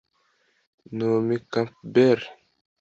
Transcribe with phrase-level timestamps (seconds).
[0.97, 2.21] Naomi Campbell